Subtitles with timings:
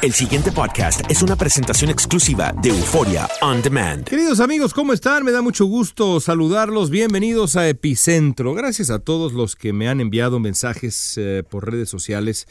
[0.00, 4.04] El siguiente podcast es una presentación exclusiva de Euforia On Demand.
[4.04, 5.22] Queridos amigos, ¿cómo están?
[5.22, 6.88] Me da mucho gusto saludarlos.
[6.88, 8.54] Bienvenidos a Epicentro.
[8.54, 12.46] Gracias a todos los que me han enviado mensajes eh, por redes sociales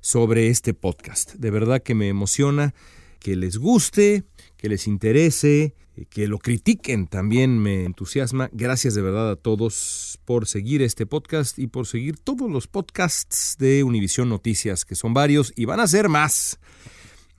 [0.00, 1.34] sobre este podcast.
[1.34, 2.72] De verdad que me emociona
[3.18, 4.24] que les guste,
[4.56, 5.74] que les interese,
[6.08, 8.48] que lo critiquen también me entusiasma.
[8.52, 13.56] Gracias de verdad a todos por seguir este podcast y por seguir todos los podcasts
[13.58, 16.58] de Univisión Noticias, que son varios y van a ser más.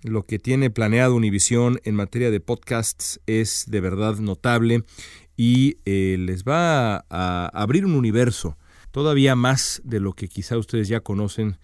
[0.03, 4.83] Lo que tiene planeado Univisión en materia de podcasts es de verdad notable
[5.35, 8.57] y eh, les va a abrir un universo
[8.91, 11.57] todavía más de lo que quizá ustedes ya conocen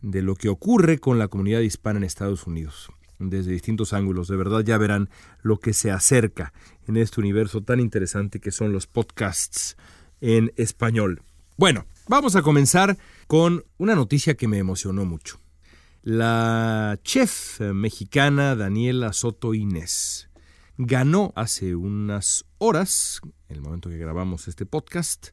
[0.00, 2.90] de lo que ocurre con la comunidad hispana en Estados Unidos
[3.30, 4.28] desde distintos ángulos.
[4.28, 5.10] De verdad ya verán
[5.42, 6.52] lo que se acerca
[6.86, 9.76] en este universo tan interesante que son los podcasts
[10.20, 11.22] en español.
[11.56, 15.40] Bueno, vamos a comenzar con una noticia que me emocionó mucho.
[16.02, 20.28] La chef mexicana Daniela Soto Inés
[20.76, 25.28] ganó hace unas horas, en el momento que grabamos este podcast,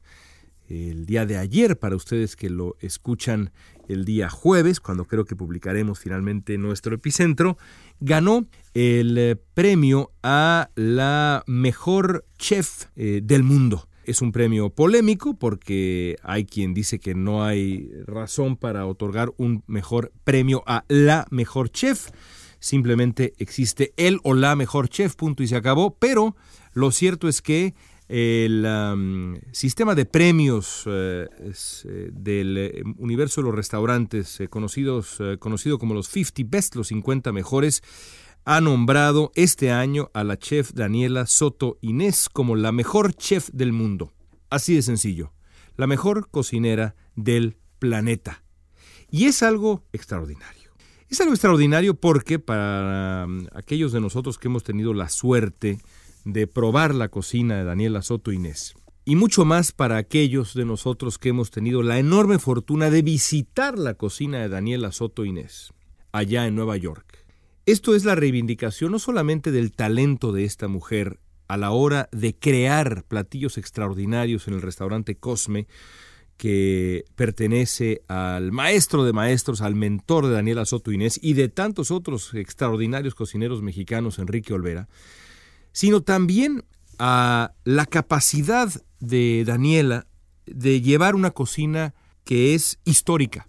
[0.68, 3.52] el día de ayer para ustedes que lo escuchan
[3.92, 7.58] el día jueves, cuando creo que publicaremos finalmente nuestro epicentro,
[8.00, 13.88] ganó el eh, premio a la mejor chef eh, del mundo.
[14.04, 19.62] Es un premio polémico porque hay quien dice que no hay razón para otorgar un
[19.66, 22.10] mejor premio a la mejor chef.
[22.58, 25.96] Simplemente existe el o la mejor chef, punto y se acabó.
[25.98, 26.34] Pero
[26.72, 27.74] lo cierto es que
[28.10, 31.28] el sistema de premios eh,
[31.84, 37.30] eh, del eh, universo de los restaurantes, conocidos, conocido como los 50 Best, los 50
[37.32, 37.82] mejores,
[38.44, 43.72] ha nombrado este año a la chef Daniela Soto Inés como la mejor chef del
[43.72, 44.12] mundo.
[44.48, 45.32] Así de sencillo,
[45.76, 48.42] la mejor cocinera del planeta.
[49.08, 50.72] Y es algo extraordinario.
[51.08, 55.78] Es algo extraordinario porque para aquellos de nosotros que hemos tenido la suerte
[56.24, 58.74] de probar la cocina de Daniela Soto Inés.
[59.04, 63.78] Y mucho más para aquellos de nosotros que hemos tenido la enorme fortuna de visitar
[63.78, 65.72] la cocina de Daniela Soto Inés,
[66.12, 67.24] allá en Nueva York.
[67.66, 72.34] Esto es la reivindicación no solamente del talento de esta mujer a la hora de
[72.34, 75.66] crear platillos extraordinarios en el restaurante Cosme,
[76.36, 81.90] que pertenece al maestro de maestros, al mentor de Daniela Soto Inés y de tantos
[81.90, 84.88] otros extraordinarios cocineros mexicanos, Enrique Olvera,
[85.72, 86.64] sino también
[86.98, 88.70] a la capacidad
[89.00, 90.06] de Daniela
[90.46, 91.94] de llevar una cocina
[92.24, 93.48] que es histórica.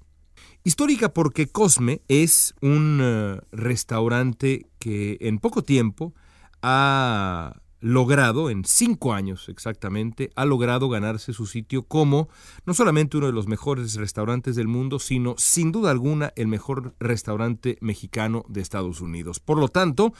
[0.64, 6.14] Histórica porque Cosme es un uh, restaurante que en poco tiempo
[6.62, 12.30] ha logrado, en cinco años exactamente, ha logrado ganarse su sitio como
[12.66, 16.94] no solamente uno de los mejores restaurantes del mundo, sino sin duda alguna el mejor
[17.00, 19.40] restaurante mexicano de Estados Unidos.
[19.40, 20.14] Por lo tanto,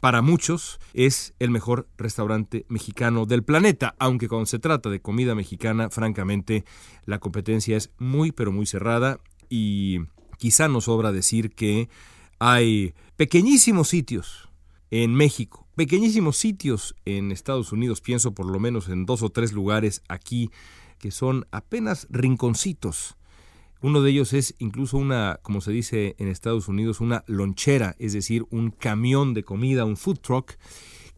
[0.00, 5.34] para muchos es el mejor restaurante mexicano del planeta, aunque cuando se trata de comida
[5.34, 6.64] mexicana, francamente,
[7.04, 10.00] la competencia es muy pero muy cerrada y
[10.40, 11.90] Quizá nos sobra decir que
[12.38, 14.48] hay pequeñísimos sitios
[14.90, 19.52] en México, pequeñísimos sitios en Estados Unidos, pienso por lo menos en dos o tres
[19.52, 20.50] lugares aquí,
[20.98, 23.18] que son apenas rinconcitos.
[23.82, 28.12] Uno de ellos es incluso una, como se dice en Estados Unidos, una lonchera, es
[28.12, 30.52] decir, un camión de comida, un food truck,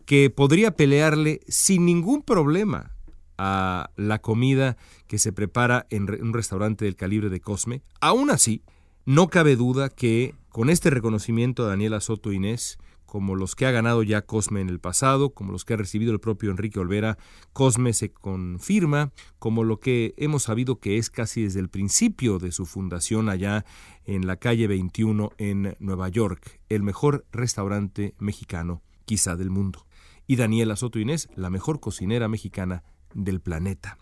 [0.07, 2.93] que podría pelearle sin ningún problema
[3.39, 4.77] a la comida
[5.09, 7.83] que se prepara en un restaurante del calibre de Cosme.
[8.01, 8.63] Aún así,
[9.05, 12.79] no cabe duda que con este reconocimiento a Daniela Soto Inés,
[13.13, 16.15] como los que ha ganado ya Cosme en el pasado, como los que ha recibido
[16.15, 17.19] el propio Enrique Olvera,
[17.53, 22.53] Cosme se confirma como lo que hemos sabido que es casi desde el principio de
[22.53, 23.67] su fundación allá
[24.07, 29.85] en la calle 21 en Nueva York, el mejor restaurante mexicano quizá del mundo.
[30.27, 32.83] Y Daniela Soto Inés, la mejor cocinera mexicana
[33.13, 33.99] del planeta.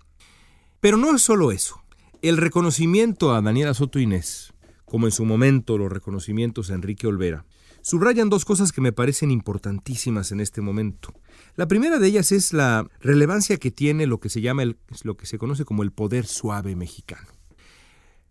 [0.78, 1.82] Pero no es solo eso.
[2.22, 4.54] El reconocimiento a Daniela Soto Inés,
[4.84, 7.44] como en su momento los reconocimientos a Enrique Olvera,
[7.82, 11.12] subrayan dos cosas que me parecen importantísimas en este momento.
[11.56, 15.16] La primera de ellas es la relevancia que tiene lo que se llama el, lo
[15.16, 17.28] que se conoce como el poder suave mexicano.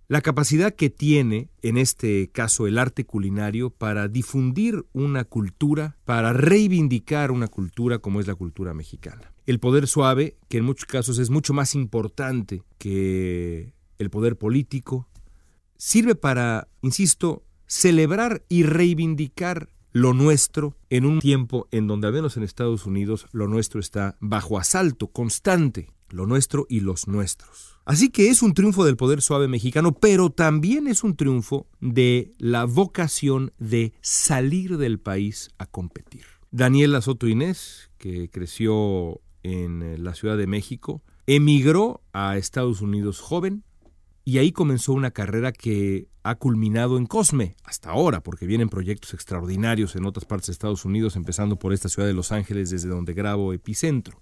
[0.08, 6.34] La capacidad que tiene, en este caso, el arte culinario para difundir una cultura, para
[6.34, 9.32] reivindicar una cultura como es la cultura mexicana.
[9.46, 15.08] El poder suave, que en muchos casos es mucho más importante que el poder político,
[15.78, 22.36] sirve para, insisto, celebrar y reivindicar lo nuestro en un tiempo en donde, al menos
[22.36, 27.78] en Estados Unidos, lo nuestro está bajo asalto constante, lo nuestro y los nuestros.
[27.86, 32.34] Así que es un triunfo del poder suave mexicano, pero también es un triunfo de
[32.38, 36.26] la vocación de salir del país a competir.
[36.52, 43.64] Daniela Soto Inés, que creció en la Ciudad de México, emigró a Estados Unidos joven
[44.30, 49.16] y ahí comenzó una carrera que ha culminado en Cosme hasta ahora, porque vienen proyectos
[49.16, 52.90] extraordinarios en otras partes de Estados Unidos, empezando por esta ciudad de Los Ángeles, desde
[52.90, 54.22] donde grabo Epicentro.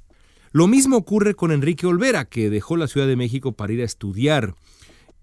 [0.54, 3.84] Lo mismo ocurre con Enrique Olvera, que dejó la Ciudad de México para ir a
[3.84, 4.56] estudiar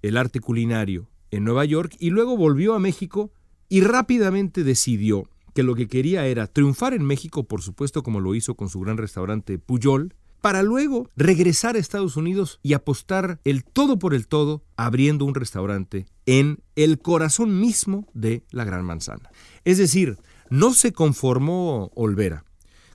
[0.03, 3.33] el arte culinario en Nueva York y luego volvió a México
[3.71, 8.35] y rápidamente decidió que lo que quería era triunfar en México, por supuesto como lo
[8.35, 10.15] hizo con su gran restaurante Puyol,
[10.45, 15.35] para luego regresar a Estados Unidos y apostar el todo por el todo abriendo un
[15.35, 19.31] restaurante en el corazón mismo de la Gran Manzana.
[19.65, 20.19] Es decir,
[20.51, 22.45] no se conformó Olvera,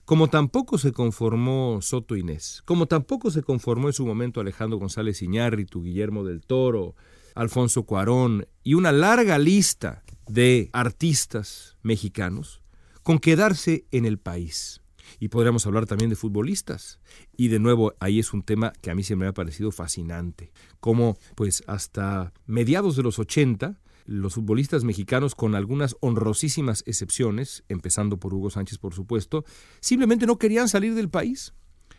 [0.04, 5.20] como tampoco se conformó Soto Inés, como tampoco se conformó en su momento Alejandro González
[5.20, 6.94] Iñárritu, Guillermo del Toro,
[7.34, 12.62] Alfonso Cuarón y una larga lista de artistas mexicanos
[13.02, 14.79] con quedarse en el país.
[15.18, 17.00] Y podríamos hablar también de futbolistas.
[17.36, 20.52] Y de nuevo, ahí es un tema que a mí se me ha parecido fascinante.
[20.80, 28.18] Como, pues, hasta mediados de los 80, los futbolistas mexicanos, con algunas honrosísimas excepciones, empezando
[28.18, 29.44] por Hugo Sánchez, por supuesto,
[29.80, 31.54] simplemente no querían salir del país.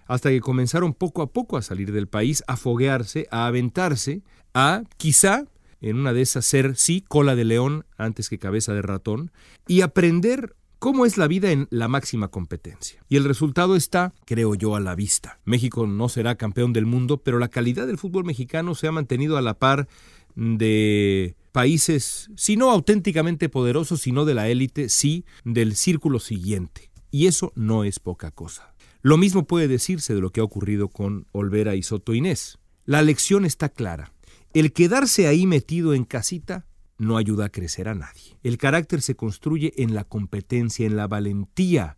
[0.07, 4.23] Hasta que comenzaron poco a poco a salir del país, a foguearse, a aventarse,
[4.53, 5.45] a quizá
[5.81, 9.31] en una de esas ser, sí, cola de león antes que cabeza de ratón,
[9.67, 13.05] y aprender cómo es la vida en la máxima competencia.
[13.07, 15.39] Y el resultado está, creo yo, a la vista.
[15.45, 19.37] México no será campeón del mundo, pero la calidad del fútbol mexicano se ha mantenido
[19.37, 19.87] a la par
[20.33, 26.89] de países, si no auténticamente poderosos, sino de la élite, sí, del círculo siguiente.
[27.11, 28.73] Y eso no es poca cosa.
[29.03, 32.57] Lo mismo puede decirse de lo que ha ocurrido con Olvera y Soto Inés.
[32.85, 34.13] La lección está clara.
[34.55, 36.65] El quedarse ahí metido en casita
[37.01, 38.37] no ayuda a crecer a nadie.
[38.43, 41.97] El carácter se construye en la competencia, en la valentía,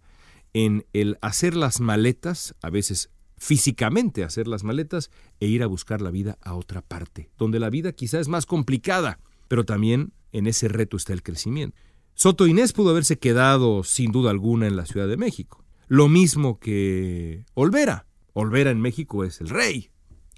[0.53, 6.01] en el hacer las maletas, a veces físicamente hacer las maletas e ir a buscar
[6.01, 9.19] la vida a otra parte, donde la vida quizá es más complicada,
[9.49, 11.75] pero también en ese reto está el crecimiento.
[12.13, 15.65] Soto Inés pudo haberse quedado sin duda alguna en la Ciudad de México.
[15.87, 18.05] Lo mismo que Olvera.
[18.31, 19.89] Olvera en México es el rey.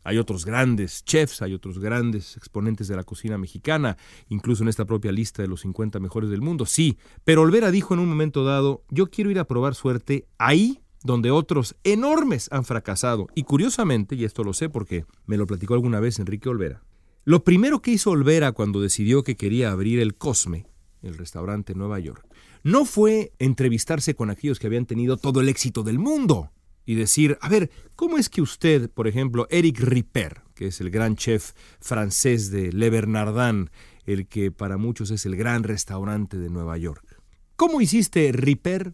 [0.05, 3.97] Hay otros grandes chefs, hay otros grandes exponentes de la cocina mexicana,
[4.29, 6.99] incluso en esta propia lista de los 50 mejores del mundo, sí.
[7.23, 11.31] Pero Olvera dijo en un momento dado, yo quiero ir a probar suerte ahí donde
[11.31, 13.27] otros enormes han fracasado.
[13.33, 16.83] Y curiosamente, y esto lo sé porque me lo platicó alguna vez Enrique Olvera,
[17.23, 20.67] lo primero que hizo Olvera cuando decidió que quería abrir el Cosme,
[21.01, 22.23] el restaurante en Nueva York,
[22.61, 26.51] no fue entrevistarse con aquellos que habían tenido todo el éxito del mundo
[26.85, 30.89] y decir, a ver, ¿cómo es que usted, por ejemplo, Eric Ripper, que es el
[30.89, 33.69] gran chef francés de Le Bernardin,
[34.05, 37.21] el que para muchos es el gran restaurante de Nueva York,
[37.55, 38.93] ¿cómo hiciste, Ripper,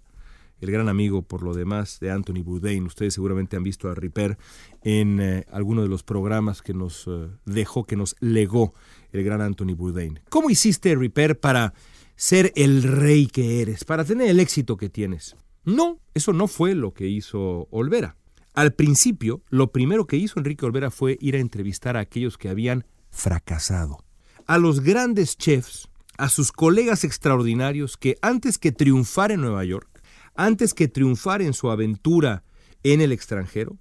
[0.62, 2.86] el gran amigo por lo demás de Anthony Bourdain.
[2.86, 4.38] Ustedes seguramente han visto a Ripper
[4.84, 8.74] en eh, alguno de los programas que nos eh, dejó, que nos legó
[9.12, 10.20] el gran Anthony Bourdain.
[10.30, 11.74] ¿Cómo hiciste, Ripper, para
[12.16, 15.36] ser el rey que eres, para tener el éxito que tienes?
[15.64, 18.18] No, eso no fue lo que hizo Olvera.
[18.54, 22.50] Al principio, lo primero que hizo Enrique Olvera fue ir a entrevistar a aquellos que
[22.50, 24.04] habían fracasado.
[24.46, 25.88] A los grandes chefs,
[26.18, 30.02] a sus colegas extraordinarios que antes que triunfar en Nueva York,
[30.36, 32.44] antes que triunfar en su aventura
[32.84, 33.78] en el extranjero,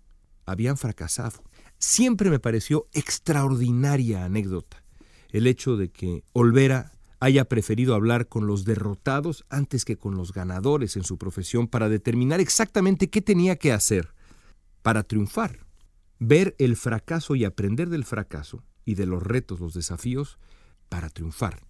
[0.47, 1.43] habían fracasado.
[1.79, 4.85] Siempre me pareció extraordinaria anécdota
[5.33, 10.33] el hecho de que Olvera haya preferido hablar con los derrotados antes que con los
[10.33, 14.15] ganadores en su profesión para determinar exactamente qué tenía que hacer
[14.83, 15.67] para triunfar.
[16.19, 20.39] Ver el fracaso y aprender del fracaso y de los retos, los desafíos,
[20.89, 21.61] para triunfar.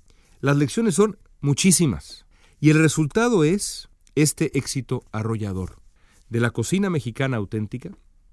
[0.41, 2.27] Las lecciones son muchísimas
[2.61, 5.81] y el resultado es este éxito arrollador
[6.29, 7.91] de la cocina mexicana auténtica,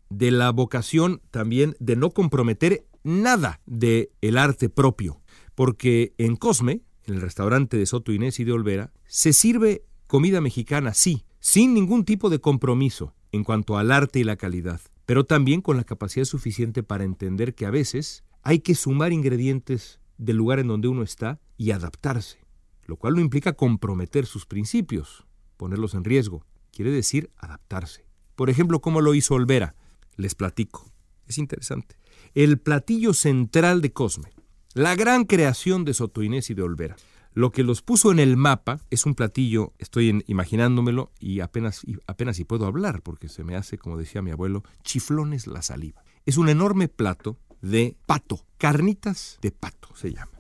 [0.10, 5.22] de la vocación también de no comprometer nada de el arte propio,
[5.56, 10.42] porque en Cosme, en el restaurante de Soto Inés y de Olvera, se sirve comida
[10.42, 15.26] mexicana, sí, sin ningún tipo de compromiso en cuanto al arte y la calidad, pero
[15.26, 20.38] también con la capacidad suficiente para entender que a veces hay que sumar ingredientes del
[20.38, 22.40] lugar en donde uno está y adaptarse,
[22.86, 25.26] lo cual no implica comprometer sus principios,
[25.58, 28.06] ponerlos en riesgo, quiere decir adaptarse.
[28.36, 29.76] Por ejemplo, ¿cómo lo hizo Olvera?
[30.16, 30.92] Les platico.
[31.26, 31.96] Es interesante.
[32.34, 34.30] El platillo central de Cosme,
[34.78, 36.96] la gran creación de Soto Inés y de Olvera.
[37.34, 42.38] Lo que los puso en el mapa es un platillo, estoy imaginándomelo y apenas, apenas
[42.38, 46.04] si puedo hablar porque se me hace, como decía mi abuelo, chiflones la saliva.
[46.28, 50.40] Es un enorme plato de pato, carnitas de pato se llama,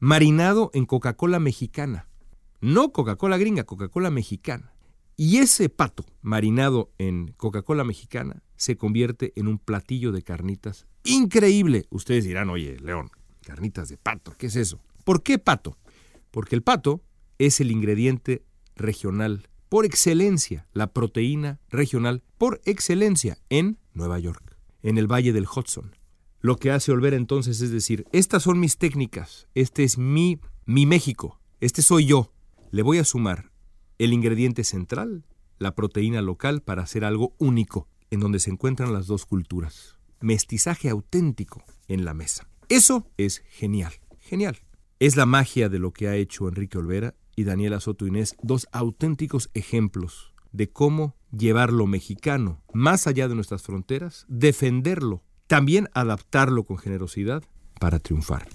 [0.00, 2.08] marinado en Coca-Cola mexicana.
[2.62, 4.72] No Coca-Cola gringa, Coca-Cola mexicana.
[5.16, 11.84] Y ese pato marinado en Coca-Cola mexicana se convierte en un platillo de carnitas increíble.
[11.90, 13.10] Ustedes dirán, oye, León,
[13.44, 14.80] carnitas de pato, ¿qué es eso?
[15.04, 15.76] ¿Por qué pato?
[16.30, 17.02] Porque el pato
[17.38, 18.44] es el ingrediente
[18.76, 25.46] regional por excelencia, la proteína regional por excelencia en Nueva York, en el Valle del
[25.46, 25.96] Hudson.
[26.40, 30.86] Lo que hace Olvera entonces es decir, estas son mis técnicas, este es mi, mi
[30.86, 32.32] México, este soy yo.
[32.70, 33.50] Le voy a sumar
[33.98, 35.24] el ingrediente central,
[35.58, 39.98] la proteína local, para hacer algo único, en donde se encuentran las dos culturas.
[40.20, 42.46] Mestizaje auténtico en la mesa.
[42.68, 44.58] Eso es genial, genial.
[44.98, 48.68] Es la magia de lo que ha hecho Enrique Olvera y Daniela Soto Inés, dos
[48.72, 56.64] auténticos ejemplos de cómo llevar lo mexicano más allá de nuestras fronteras, defenderlo, también adaptarlo
[56.64, 57.42] con generosidad
[57.80, 58.48] para triunfar.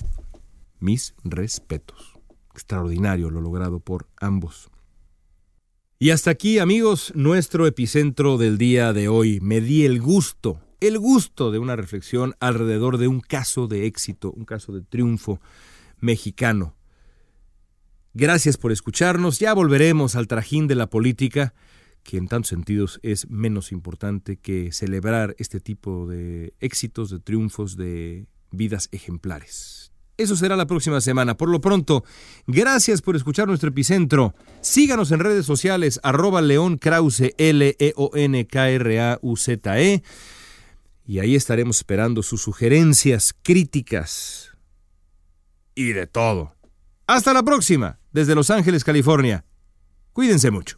[0.79, 2.13] Mis respetos.
[2.53, 4.69] Extraordinario lo logrado por ambos.
[5.99, 9.41] Y hasta aquí, amigos, nuestro epicentro del día de hoy.
[9.41, 14.31] Me di el gusto, el gusto de una reflexión alrededor de un caso de éxito,
[14.31, 15.39] un caso de triunfo
[15.99, 16.75] mexicano.
[18.13, 19.39] Gracias por escucharnos.
[19.39, 21.53] Ya volveremos al trajín de la política,
[22.03, 27.75] que en tantos sentidos es menos importante que celebrar este tipo de éxitos, de triunfos,
[27.75, 29.91] de vidas ejemplares.
[30.17, 31.37] Eso será la próxima semana.
[31.37, 32.03] Por lo pronto,
[32.45, 34.35] gracias por escuchar nuestro epicentro.
[34.59, 37.93] Síganos en redes sociales, arroba León Krause, L-E-O-N-K-R-A-U-Z-E.
[39.93, 40.03] E.
[41.09, 44.51] Y ahí estaremos esperando sus sugerencias, críticas
[45.73, 46.53] y de todo.
[47.07, 49.43] Hasta la próxima, desde Los Ángeles, California.
[50.13, 50.77] Cuídense mucho.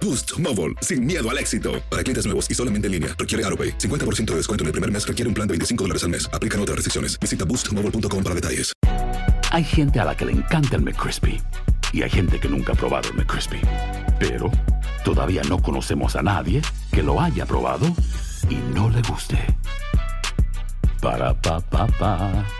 [0.00, 1.82] Boost Mobile, sin miedo al éxito.
[1.90, 3.78] Para clientes nuevos y solamente en línea, requiere AroPay.
[3.78, 6.30] 50% de descuento en el primer mes requiere un plan de 25 dólares al mes.
[6.32, 7.18] Aplican otras restricciones.
[7.20, 8.72] Visita boostmobile.com para detalles.
[9.50, 11.42] Hay gente a la que le encanta el McCrispy
[11.92, 13.60] y hay gente que nunca ha probado el McCrispy.
[14.18, 14.50] Pero
[15.04, 16.62] todavía no conocemos a nadie
[16.92, 17.86] que lo haya probado
[18.48, 19.38] y no le guste.
[21.00, 22.59] Para pa pa pa.